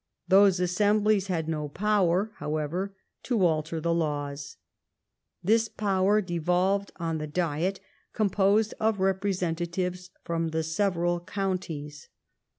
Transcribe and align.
Those 0.27 0.59
asseml)lies 0.59 1.27
had 1.27 1.47
no 1.47 1.69
power, 1.69 2.31
however, 2.37 2.95
to 3.21 3.45
alter 3.45 3.79
the 3.79 3.93
laws. 3.93 4.57
This 5.43 5.69
power 5.69 6.21
devolved 6.21 6.91
on 6.95 7.19
the 7.19 7.27
Diet, 7.27 7.79
composed 8.11 8.73
of 8.79 8.97
representa 8.97 9.67
tives 9.67 10.09
from 10.23 10.47
the 10.47 10.63
several 10.63 11.19
counties. 11.19 12.09